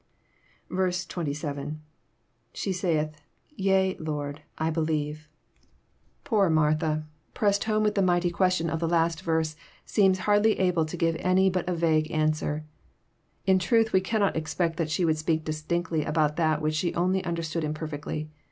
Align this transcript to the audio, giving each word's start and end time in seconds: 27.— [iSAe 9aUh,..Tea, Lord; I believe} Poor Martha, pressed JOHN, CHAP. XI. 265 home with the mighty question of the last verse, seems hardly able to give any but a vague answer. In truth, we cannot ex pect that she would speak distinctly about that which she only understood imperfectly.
27.— 0.69 1.79
[iSAe 2.55 3.11
9aUh,..Tea, 3.53 3.95
Lord; 3.99 4.41
I 4.57 4.71
believe} 4.71 5.27
Poor 6.23 6.49
Martha, 6.49 7.05
pressed 7.35 7.61
JOHN, 7.65 7.67
CHAP. 7.67 7.67
XI. 7.67 7.67
265 7.71 7.73
home 7.73 7.83
with 7.83 7.93
the 7.95 8.11
mighty 8.11 8.31
question 8.31 8.69
of 8.71 8.79
the 8.79 8.87
last 8.87 9.21
verse, 9.21 9.55
seems 9.85 10.17
hardly 10.25 10.57
able 10.57 10.85
to 10.85 10.97
give 10.97 11.15
any 11.19 11.51
but 11.51 11.69
a 11.69 11.75
vague 11.75 12.09
answer. 12.09 12.65
In 13.45 13.59
truth, 13.59 13.93
we 13.93 14.01
cannot 14.01 14.35
ex 14.35 14.55
pect 14.55 14.77
that 14.77 14.89
she 14.89 15.05
would 15.05 15.19
speak 15.19 15.45
distinctly 15.45 16.03
about 16.03 16.35
that 16.35 16.63
which 16.63 16.73
she 16.73 16.95
only 16.95 17.23
understood 17.23 17.63
imperfectly. 17.63 18.27